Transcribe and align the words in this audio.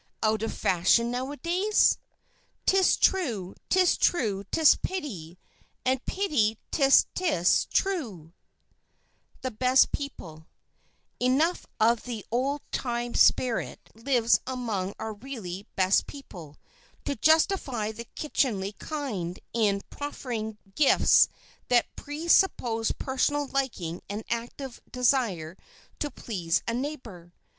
Out 0.23 0.41
of 0.41 0.51
fashion 0.51 1.11
nowadays? 1.11 1.99
"'Tis 2.65 2.97
true: 2.97 3.53
'tis 3.69 3.97
true 3.99 4.43
'tis 4.51 4.75
pity; 4.81 5.37
And 5.85 6.03
pity 6.07 6.57
'tis 6.71 7.05
'tis 7.13 7.65
true." 7.65 8.33
[Sidenote: 8.33 9.41
THE 9.43 9.51
BEST 9.51 9.91
PEOPLE] 9.91 10.47
Enough 11.19 11.67
of 11.79 12.01
the 12.05 12.25
old 12.31 12.61
time 12.71 13.13
spirit 13.13 13.91
lives 13.93 14.39
among 14.47 14.95
our 14.97 15.13
really 15.13 15.67
"best 15.75 16.07
people" 16.07 16.57
to 17.05 17.15
justify 17.15 17.91
the 17.91 18.05
"kitchenly 18.15 18.71
kind" 18.79 19.39
in 19.53 19.83
proffering 19.91 20.57
gifts 20.73 21.29
that 21.67 21.95
presuppose 21.95 22.91
personal 22.91 23.45
liking 23.45 24.01
and 24.09 24.23
active 24.31 24.81
desire 24.91 25.55
to 25.99 26.09
please 26.09 26.63
a 26.67 26.73
neighbor. 26.73 27.35